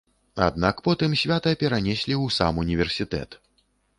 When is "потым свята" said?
0.87-1.51